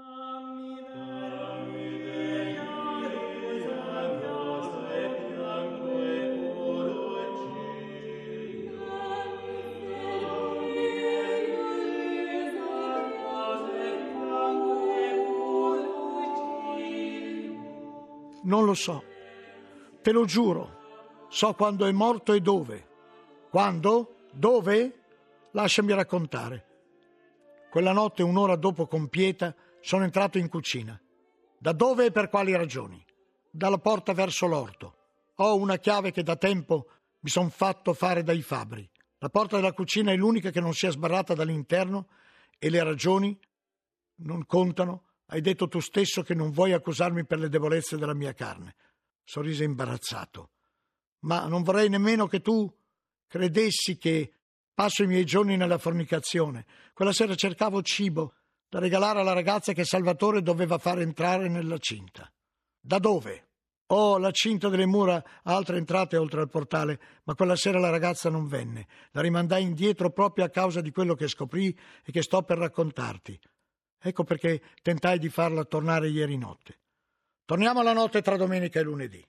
Non 18.47 18.63
lo 18.63 18.73
so. 18.73 19.03
Te 20.01 20.11
lo 20.11 20.25
giuro. 20.25 21.25
So 21.29 21.53
quando 21.53 21.85
è 21.85 21.91
morto 21.91 22.31
e 22.31 22.39
dove. 22.39 22.87
Quando? 23.49 24.15
Dove? 24.31 25.03
Lasciami 25.51 25.93
raccontare. 25.93 26.65
Quella 27.69 27.91
notte, 27.91 28.23
un'ora 28.23 28.55
dopo 28.55 28.87
compieta, 28.87 29.53
sono 29.81 30.05
entrato 30.05 30.37
in 30.37 30.47
cucina. 30.47 30.99
Da 31.57 31.73
dove 31.73 32.05
e 32.05 32.11
per 32.11 32.29
quali 32.29 32.55
ragioni? 32.55 33.03
Dalla 33.49 33.79
porta 33.79 34.13
verso 34.13 34.47
l'orto. 34.47 34.95
Ho 35.35 35.57
una 35.57 35.77
chiave 35.77 36.11
che 36.11 36.23
da 36.23 36.37
tempo 36.37 36.87
mi 37.19 37.29
son 37.29 37.49
fatto 37.49 37.93
fare 37.93 38.23
dai 38.23 38.41
fabbri. 38.41 38.89
La 39.17 39.29
porta 39.29 39.57
della 39.57 39.73
cucina 39.73 40.11
è 40.11 40.15
l'unica 40.15 40.51
che 40.51 40.61
non 40.61 40.73
sia 40.73 40.91
sbarrata 40.91 41.33
dall'interno 41.33 42.07
e 42.57 42.69
le 42.69 42.81
ragioni 42.81 43.37
non 44.17 44.45
contano. 44.45 45.06
Hai 45.27 45.41
detto 45.41 45.67
tu 45.67 45.79
stesso 45.79 46.23
che 46.23 46.33
non 46.33 46.51
vuoi 46.51 46.73
accusarmi 46.73 47.25
per 47.25 47.39
le 47.39 47.49
debolezze 47.49 47.97
della 47.97 48.13
mia 48.13 48.33
carne. 48.33 48.75
Sorrise 49.23 49.63
imbarazzato. 49.63 50.51
Ma 51.19 51.47
non 51.47 51.63
vorrei 51.63 51.89
nemmeno 51.89 52.27
che 52.27 52.41
tu 52.41 52.71
credessi 53.27 53.97
che 53.97 54.31
Passo 54.77 55.01
i 55.01 55.07
miei 55.07 55.25
giorni 55.25 55.57
nella 55.57 55.79
fornicazione. 55.79 56.67
Quella 56.93 57.11
sera 57.11 57.33
cercavo 57.33 57.81
cibo 57.81 58.35
da 58.69 58.77
regalare 58.77 59.21
alla 59.21 59.33
ragazza 59.33 59.73
che 59.73 59.83
Salvatore 59.83 60.43
doveva 60.43 60.77
far 60.77 60.99
entrare 60.99 61.49
nella 61.49 61.79
cinta. 61.79 62.31
Da 62.79 62.99
dove? 62.99 63.47
Oh, 63.87 64.19
la 64.19 64.29
cinta 64.29 64.69
delle 64.69 64.85
mura 64.85 65.15
ha 65.15 65.55
altre 65.55 65.77
entrate 65.77 66.15
oltre 66.15 66.41
al 66.41 66.49
portale, 66.49 66.99
ma 67.23 67.33
quella 67.33 67.55
sera 67.55 67.79
la 67.79 67.89
ragazza 67.89 68.29
non 68.29 68.45
venne. 68.45 68.85
La 69.13 69.21
rimandai 69.21 69.63
indietro 69.63 70.11
proprio 70.11 70.45
a 70.45 70.49
causa 70.49 70.79
di 70.79 70.91
quello 70.91 71.15
che 71.15 71.27
scoprì 71.27 71.75
e 72.05 72.11
che 72.11 72.21
sto 72.21 72.43
per 72.43 72.59
raccontarti. 72.59 73.39
Ecco 73.99 74.23
perché 74.23 74.61
tentai 74.81 75.19
di 75.19 75.29
farla 75.29 75.63
tornare 75.65 76.09
ieri 76.09 76.37
notte. 76.37 76.79
Torniamo 77.45 77.79
alla 77.79 77.93
notte 77.93 78.21
tra 78.21 78.37
domenica 78.37 78.79
e 78.79 78.83
lunedì. 78.83 79.25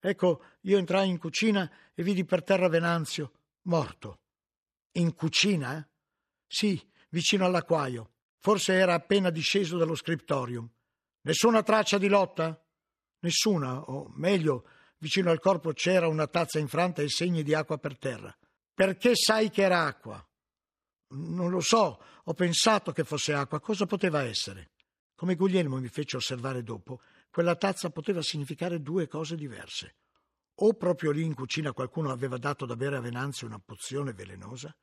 Ecco, 0.00 0.44
io 0.62 0.78
entrai 0.78 1.08
in 1.08 1.18
cucina 1.18 1.70
e 1.94 2.02
vidi 2.02 2.24
per 2.24 2.42
terra 2.42 2.68
Venanzio, 2.68 3.32
morto. 3.62 4.20
In 4.92 5.14
cucina? 5.14 5.86
Sì, 6.46 6.80
vicino 7.10 7.44
all'acquaio. 7.44 8.10
Forse 8.38 8.72
era 8.74 8.94
appena 8.94 9.30
disceso 9.30 9.76
dallo 9.76 9.94
scriptorium. 9.94 10.68
Nessuna 11.20 11.62
traccia 11.62 11.98
di 11.98 12.08
lotta? 12.08 12.60
Nessuna, 13.20 13.82
o 13.82 14.10
meglio, 14.16 14.66
vicino 14.98 15.30
al 15.30 15.38
corpo 15.38 15.72
c'era 15.72 16.08
una 16.08 16.26
tazza 16.26 16.58
infranta 16.58 17.02
e 17.02 17.08
segni 17.08 17.44
di 17.44 17.54
acqua 17.54 17.78
per 17.78 17.96
terra. 17.96 18.36
Perché 18.74 19.14
sai 19.14 19.50
che 19.50 19.62
era 19.62 19.84
acqua? 19.84 20.26
Non 21.14 21.50
lo 21.50 21.60
so, 21.60 22.02
ho 22.24 22.34
pensato 22.34 22.92
che 22.92 23.04
fosse 23.04 23.34
acqua. 23.34 23.60
Cosa 23.60 23.86
poteva 23.86 24.22
essere? 24.22 24.70
Come 25.14 25.34
Guglielmo 25.34 25.78
mi 25.78 25.88
fece 25.88 26.16
osservare 26.16 26.62
dopo, 26.62 27.00
quella 27.30 27.54
tazza 27.54 27.90
poteva 27.90 28.22
significare 28.22 28.80
due 28.80 29.06
cose 29.08 29.36
diverse. 29.36 29.96
O 30.56 30.74
proprio 30.74 31.10
lì 31.10 31.22
in 31.22 31.34
cucina 31.34 31.72
qualcuno 31.72 32.10
aveva 32.10 32.38
dato 32.38 32.66
da 32.66 32.76
bere 32.76 32.96
a 32.96 33.00
Venanzio 33.00 33.46
una 33.46 33.58
pozione 33.58 34.12
velenosa, 34.12 34.74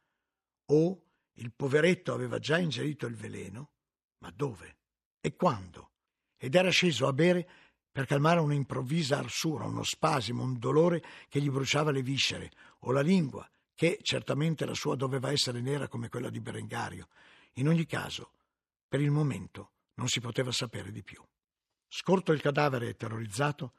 o 0.71 1.03
il 1.33 1.53
poveretto 1.55 2.13
aveva 2.13 2.37
già 2.39 2.57
ingerito 2.57 3.05
il 3.05 3.15
veleno, 3.15 3.71
ma 4.19 4.31
dove? 4.31 4.77
E 5.21 5.35
quando? 5.35 5.91
Ed 6.37 6.55
era 6.55 6.69
sceso 6.69 7.07
a 7.07 7.13
bere 7.13 7.47
per 7.91 8.05
calmare 8.05 8.39
un'improvvisa 8.39 9.17
arsura, 9.17 9.65
uno 9.65 9.83
spasimo, 9.83 10.43
un 10.43 10.57
dolore 10.57 11.03
che 11.27 11.41
gli 11.41 11.49
bruciava 11.49 11.91
le 11.91 12.01
viscere, 12.01 12.51
o 12.79 12.91
la 12.91 13.01
lingua, 13.01 13.49
che 13.79 13.97
certamente 14.01 14.65
la 14.65 14.73
sua 14.73 14.97
doveva 14.97 15.31
essere 15.31 15.61
nera 15.61 15.87
come 15.87 16.09
quella 16.09 16.29
di 16.29 16.41
Berengario. 16.41 17.07
In 17.53 17.69
ogni 17.69 17.85
caso, 17.85 18.33
per 18.85 18.99
il 18.99 19.09
momento 19.09 19.71
non 19.93 20.09
si 20.09 20.19
poteva 20.19 20.51
sapere 20.51 20.91
di 20.91 21.01
più. 21.01 21.23
Scorto 21.87 22.33
il 22.33 22.41
cadavere 22.41 22.89
e 22.89 22.95
terrorizzato, 22.97 23.75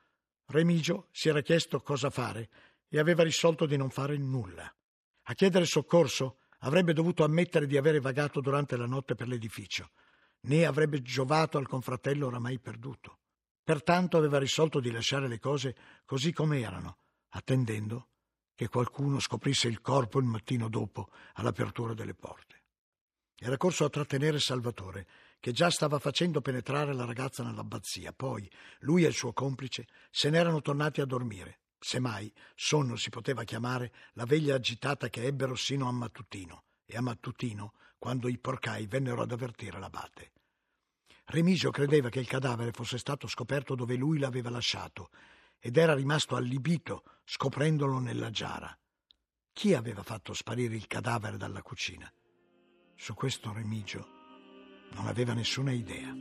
Remigio 0.47 1.09
si 1.13 1.29
era 1.29 1.43
chiesto 1.43 1.83
cosa 1.83 2.09
fare 2.09 2.49
e 2.89 2.99
aveva 2.99 3.25
risolto 3.25 3.67
di 3.67 3.77
non 3.77 3.91
fare 3.91 4.17
nulla. 4.17 4.75
A 5.25 5.35
chiedere 5.35 5.67
soccorso 5.67 6.39
avrebbe 6.61 6.95
dovuto 6.95 7.23
ammettere 7.23 7.67
di 7.67 7.77
avere 7.77 8.01
vagato 8.01 8.41
durante 8.41 8.79
la 8.79 8.87
notte 8.87 9.15
per 9.15 9.29
l'edificio, 9.29 9.91
né 10.45 10.65
avrebbe 10.65 11.03
giovato 11.03 11.59
al 11.59 11.69
confratello 11.69 12.29
oramai 12.29 12.59
perduto. 12.59 13.19
Pertanto 13.63 14.17
aveva 14.17 14.39
risolto 14.39 14.81
di 14.81 14.91
lasciare 14.91 15.29
le 15.29 15.39
cose 15.39 15.77
così 16.07 16.33
come 16.33 16.61
erano, 16.61 16.97
attendendo 17.33 18.10
che 18.61 18.69
qualcuno 18.69 19.21
scoprisse 19.21 19.69
il 19.69 19.81
corpo 19.81 20.19
il 20.19 20.27
mattino 20.27 20.69
dopo 20.69 21.09
all'apertura 21.37 21.95
delle 21.95 22.13
porte. 22.13 22.61
Era 23.35 23.57
corso 23.57 23.87
a 23.87 23.89
trattenere 23.89 24.39
Salvatore, 24.39 25.07
che 25.41 25.53
già 25.53 25.71
stava 25.71 25.99
facendo 25.99 26.43
penetrare 26.43 26.93
la 26.93 27.07
ragazza 27.07 27.43
nell'abbazia. 27.43 28.13
Poi 28.13 28.47
lui 28.81 29.05
e 29.05 29.07
il 29.07 29.15
suo 29.15 29.33
complice 29.33 29.87
se 30.11 30.29
n'erano 30.29 30.61
tornati 30.61 31.01
a 31.01 31.07
dormire. 31.07 31.61
Semmai 31.79 32.31
sonno 32.55 32.97
si 32.97 33.09
poteva 33.09 33.45
chiamare 33.45 33.93
la 34.13 34.27
veglia 34.27 34.57
agitata 34.57 35.09
che 35.09 35.25
ebbero 35.25 35.55
sino 35.55 35.89
a 35.89 35.93
mattutino, 35.93 36.65
e 36.85 36.99
a 36.99 37.01
mattutino 37.01 37.73
quando 37.97 38.29
i 38.29 38.37
porcai 38.37 38.87
vennero 38.87 39.23
ad 39.23 39.33
avvertire 39.33 39.79
l'abate. 39.79 40.33
Remigio 41.25 41.71
credeva 41.71 42.11
che 42.11 42.21
il 42.21 42.29
cadavere 42.29 42.73
fosse 42.73 42.99
stato 42.99 43.27
scoperto 43.27 43.75
dove 43.75 43.97
lui 43.97 44.19
l'aveva 44.19 44.51
lasciato 44.51 45.09
ed 45.61 45.77
era 45.77 45.95
rimasto 45.95 46.35
allibito 46.35 47.05
scoprendolo 47.25 47.99
nella 47.99 48.31
giara. 48.31 48.77
Chi 49.53 49.75
aveva 49.75 50.03
fatto 50.03 50.33
sparire 50.33 50.75
il 50.75 50.87
cadavere 50.87 51.37
dalla 51.37 51.63
cucina? 51.63 52.11
Su 52.97 53.15
questo 53.15 53.53
Remigio 53.53 54.07
non 54.93 55.07
aveva 55.07 55.35
nessuna 55.35 55.71
idea. 55.71 56.13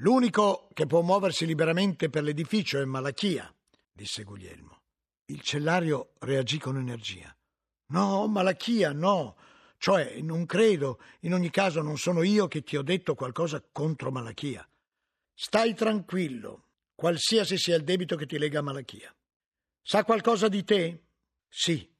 L'unico 0.00 0.68
che 0.74 0.86
può 0.86 1.02
muoversi 1.02 1.44
liberamente 1.44 2.08
per 2.08 2.22
l'edificio 2.22 2.80
è 2.80 2.84
Malachia, 2.84 3.52
disse 3.90 4.22
Guglielmo. 4.22 4.82
Il 5.26 5.40
cellario 5.40 6.12
reagì 6.20 6.58
con 6.58 6.76
energia. 6.76 7.36
No, 7.86 8.28
Malachia, 8.28 8.92
no. 8.92 9.36
Cioè, 9.76 10.20
non 10.20 10.46
credo. 10.46 11.00
In 11.20 11.34
ogni 11.34 11.50
caso 11.50 11.82
non 11.82 11.98
sono 11.98 12.22
io 12.22 12.46
che 12.46 12.62
ti 12.62 12.76
ho 12.76 12.82
detto 12.82 13.16
qualcosa 13.16 13.60
contro 13.72 14.12
Malachia. 14.12 14.66
Stai 15.34 15.74
tranquillo, 15.74 16.68
qualsiasi 16.94 17.58
sia 17.58 17.74
il 17.74 17.82
debito 17.82 18.14
che 18.14 18.26
ti 18.26 18.38
lega 18.38 18.60
a 18.60 18.62
Malachia. 18.62 19.12
Sa 19.82 20.04
qualcosa 20.04 20.46
di 20.46 20.62
te? 20.62 21.06
Sì, 21.48 21.92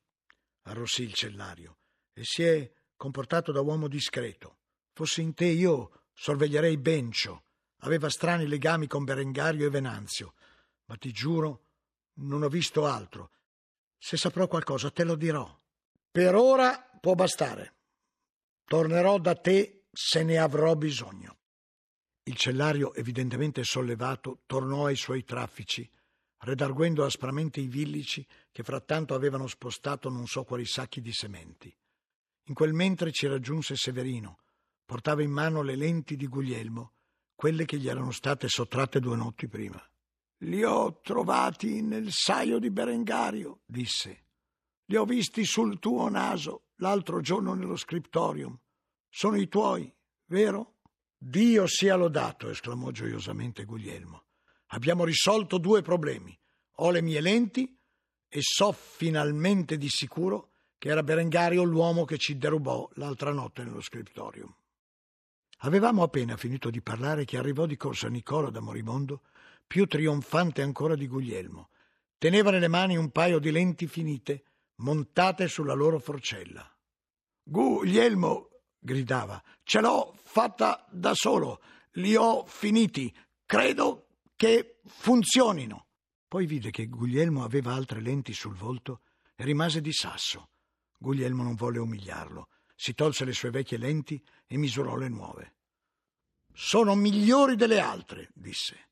arrossì 0.63 1.03
il 1.03 1.15
cellario, 1.15 1.79
e 2.13 2.23
si 2.23 2.45
è 2.45 2.73
comportato 2.97 3.51
da 3.51 3.61
uomo 3.61 3.89
discreto. 3.89 4.59
Fossi 4.93 5.21
in 5.21 5.35
te 5.35 5.47
io 5.47 6.03
sorveglierei 6.13 6.77
Bencio 6.77 7.47
Aveva 7.83 8.09
strani 8.09 8.47
legami 8.47 8.87
con 8.87 9.05
Berengario 9.05 9.67
e 9.67 9.71
Venanzio, 9.71 10.35
ma 10.87 10.97
ti 10.97 11.13
giuro, 11.13 11.67
non 12.15 12.43
ho 12.43 12.49
visto 12.49 12.87
altro. 12.87 13.31
Se 13.97 14.17
saprò 14.17 14.49
qualcosa 14.49 14.91
te 14.91 15.05
lo 15.05 15.15
dirò. 15.15 15.57
Per 16.11 16.35
ora 16.35 16.79
può 17.01 17.15
bastare. 17.15 17.75
Tornerò 18.65 19.19
da 19.19 19.35
te 19.35 19.85
se 19.93 20.23
ne 20.23 20.39
avrò 20.39 20.75
bisogno. 20.75 21.37
Il 22.25 22.37
cellario, 22.37 22.93
evidentemente 22.95 23.63
sollevato, 23.65 24.41
tornò 24.47 24.87
ai 24.87 24.97
suoi 24.97 25.25
traffici, 25.25 25.89
redarguendo 26.39 27.05
aspramente 27.05 27.61
i 27.61 27.69
villici 27.69 28.27
che 28.51 28.63
frattanto 28.63 29.15
avevano 29.15 29.47
spostato 29.47 30.09
non 30.09 30.27
so 30.27 30.45
quali 30.45 30.67
sacchi 30.67 31.01
di 31.01 31.13
sementi. 31.13 31.75
In 32.45 32.55
quel 32.55 32.73
mentre 32.73 33.13
ci 33.13 33.27
raggiunse 33.27 33.77
Severino. 33.77 34.41
Portava 34.85 35.23
in 35.23 35.31
mano 35.31 35.63
le 35.63 35.77
lenti 35.77 36.17
di 36.17 36.27
Guglielmo 36.27 36.93
quelle 37.39 37.67
che 37.67 37.79
gli 37.79 37.89
erano 37.89 38.11
state 38.11 38.49
sottratte 38.49 38.99
due 38.99 39.15
notti 39.15 39.47
prima. 39.47 39.81
Li 40.39 40.65
ho 40.65 40.99
trovati 41.01 41.83
nel 41.83 42.09
saio 42.11 42.59
di 42.59 42.69
Berengario, 42.69 43.61
disse. 43.65 44.25
Li 44.87 44.97
ho 44.97 45.05
visti 45.05 45.45
sul 45.45 45.79
tuo 45.79 46.09
naso 46.09 46.71
l'altro 46.79 47.21
giorno 47.21 47.55
nello 47.55 47.77
scriptorium. 47.77 48.59
Sono 49.09 49.37
i 49.37 49.47
tuoi, 49.47 49.89
vero? 50.25 50.79
Dio 51.17 51.69
sia 51.69 51.95
lodato, 51.95 52.49
esclamò 52.49 52.91
gioiosamente 52.91 53.65
Guglielmo. 53.65 54.25
Abbiamo 54.71 55.05
risolto 55.05 55.59
due 55.59 55.81
problemi. 55.81 56.37
Ho 56.79 56.91
le 56.91 57.03
mie 57.03 57.21
lenti 57.21 57.73
e 58.27 58.39
so 58.41 58.73
finalmente 58.73 59.77
di 59.77 59.89
sicuro 59.89 60.55
che 60.77 60.89
era 60.89 61.05
Berengario 61.05 61.63
l'uomo 61.63 62.05
che 62.05 62.19
ci 62.19 62.37
derubò 62.37 62.89
l'altra 62.95 63.31
notte 63.31 63.63
nello 63.63 63.81
scriptorium. 63.81 64.53
Avevamo 65.63 66.05
appena 66.05 66.37
finito 66.37 66.71
di 66.71 66.81
parlare 66.81 67.25
che 67.25 67.37
arrivò 67.37 67.67
di 67.67 67.77
corsa 67.77 68.09
Nicola 68.09 68.51
da 68.51 68.61
Morimondo, 68.61 69.23
più 69.67 69.87
trionfante 69.87 70.63
ancora 70.63 70.95
di 70.95 71.09
Guglielmo. 71.09 71.71
Teneva 72.17 72.51
nelle 72.51 72.69
mani 72.69 72.97
un 72.97 73.11
paio 73.11 73.41
di 73.41 73.51
lenti 73.51 73.89
finite, 73.89 74.45
montate 74.77 75.49
sulla 75.49 75.75
loro 75.75 75.99
forcella. 75.99 76.65
Guglielmo, 77.43 78.51
gridava, 78.79 79.43
ce 79.65 79.81
l'ho 79.81 80.17
fatta 80.23 80.87
da 80.91 81.13
solo, 81.15 81.61
li 81.93 82.15
ho 82.15 82.45
finiti, 82.47 83.13
credo 83.45 84.11
che 84.37 84.79
funzionino. 84.85 85.87
Poi 86.29 86.47
vide 86.47 86.71
che 86.71 86.87
Guglielmo 86.87 87.43
aveva 87.43 87.75
altre 87.75 88.01
lenti 88.01 88.33
sul 88.33 88.55
volto 88.55 89.01
e 89.35 89.43
rimase 89.45 89.81
di 89.81 89.93
sasso. 89.93 90.51
Guglielmo 90.97 91.43
non 91.43 91.57
volle 91.57 91.79
umiliarlo 91.79 92.49
si 92.81 92.95
tolse 92.95 93.25
le 93.25 93.33
sue 93.33 93.51
vecchie 93.51 93.77
lenti 93.77 94.25
e 94.47 94.57
misurò 94.57 94.95
le 94.95 95.09
nuove. 95.09 95.55
Sono 96.55 96.95
migliori 96.95 97.57
delle 97.57 97.81
altre, 97.81 98.29
disse. 98.35 98.91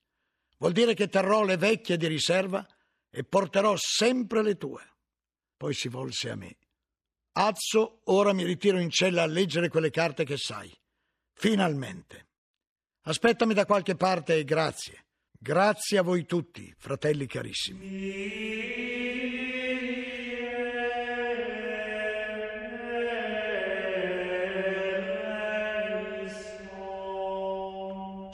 Vuol 0.59 0.73
dire 0.73 0.95
che 0.95 1.09
terrò 1.09 1.45
le 1.45 1.57
vecchie 1.57 1.97
di 1.97 2.09
riserva 2.09 2.67
e 3.09 3.23
porterò 3.23 3.77
sempre 3.77 4.43
le 4.43 4.57
tue. 4.57 4.83
Poi 5.57 5.73
si 5.73 5.87
volse 5.87 6.31
a 6.31 6.35
me. 6.35 6.57
Azzo, 7.35 8.01
ora 8.07 8.33
mi 8.33 8.43
ritiro 8.43 8.81
in 8.81 8.91
cella 8.91 9.23
a 9.23 9.27
leggere 9.27 9.69
quelle 9.69 9.91
carte 9.91 10.25
che 10.25 10.37
sai. 10.37 10.77
Finalmente. 11.33 12.31
Aspettami 13.03 13.55
da 13.55 13.67
qualche 13.67 13.95
parte 13.95 14.35
e 14.35 14.43
grazie. 14.43 15.05
Grazie 15.31 15.99
a 15.99 16.03
voi 16.03 16.27
tutti, 16.27 16.75
fratelli 16.77 17.27
carissimi. 17.27 19.26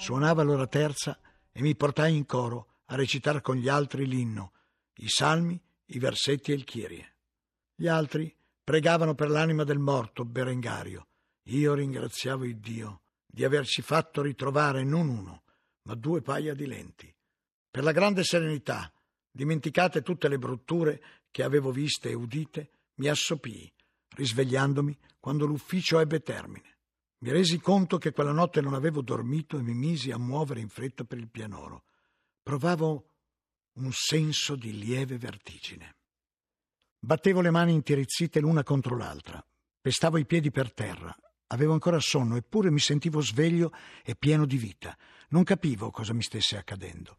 Suonava 0.02 0.42
l'ora 0.42 0.66
terza 0.66 1.16
e 1.52 1.60
mi 1.60 1.76
portai 1.76 2.16
in 2.16 2.26
coro 2.26 2.80
a 2.86 2.96
recitare 2.96 3.40
con 3.40 3.54
gli 3.54 3.68
altri 3.68 4.04
l'inno, 4.04 4.52
i 4.94 5.06
salmi, 5.06 5.56
i 5.90 5.98
versetti 6.00 6.50
e 6.50 6.56
il 6.56 6.64
Kyrie. 6.64 7.18
Gli 7.72 7.86
altri 7.86 8.36
pregavano 8.64 9.14
per 9.14 9.30
l'anima 9.30 9.62
del 9.62 9.78
morto, 9.78 10.24
Berengario. 10.24 11.06
Io 11.50 11.74
ringraziavo 11.74 12.44
il 12.44 12.58
Dio 12.58 13.02
di 13.24 13.44
averci 13.44 13.80
fatto 13.80 14.22
ritrovare 14.22 14.82
non 14.82 15.06
uno, 15.06 15.44
ma 15.82 15.94
due 15.94 16.20
paia 16.20 16.52
di 16.52 16.66
lenti. 16.66 17.14
Per 17.70 17.84
la 17.84 17.92
grande 17.92 18.24
serenità, 18.24 18.92
dimenticate 19.30 20.02
tutte 20.02 20.26
le 20.26 20.38
brutture 20.38 21.00
che 21.30 21.44
avevo 21.44 21.70
viste 21.70 22.08
e 22.08 22.14
udite, 22.14 22.70
mi 22.94 23.06
assopii, 23.06 23.72
risvegliandomi 24.16 24.98
quando 25.20 25.46
l'ufficio 25.46 26.00
ebbe 26.00 26.22
termine. 26.22 26.71
Mi 27.22 27.30
resi 27.30 27.60
conto 27.60 27.98
che 27.98 28.10
quella 28.10 28.32
notte 28.32 28.60
non 28.60 28.74
avevo 28.74 29.00
dormito 29.00 29.56
e 29.56 29.62
mi 29.62 29.74
misi 29.74 30.10
a 30.10 30.18
muovere 30.18 30.58
in 30.58 30.68
fretta 30.68 31.04
per 31.04 31.18
il 31.18 31.28
pianoro. 31.28 31.84
Provavo 32.42 33.10
un 33.74 33.92
senso 33.92 34.56
di 34.56 34.76
lieve 34.76 35.18
vertigine. 35.18 35.94
Battevo 36.98 37.40
le 37.40 37.50
mani 37.50 37.74
intirizzite 37.74 38.40
l'una 38.40 38.64
contro 38.64 38.96
l'altra. 38.96 39.44
Pestavo 39.80 40.18
i 40.18 40.26
piedi 40.26 40.50
per 40.50 40.72
terra. 40.72 41.14
Avevo 41.48 41.74
ancora 41.74 42.00
sonno, 42.00 42.34
eppure 42.34 42.72
mi 42.72 42.80
sentivo 42.80 43.20
sveglio 43.20 43.72
e 44.02 44.16
pieno 44.16 44.44
di 44.44 44.56
vita. 44.56 44.96
Non 45.28 45.44
capivo 45.44 45.92
cosa 45.92 46.12
mi 46.12 46.22
stesse 46.22 46.56
accadendo. 46.56 47.18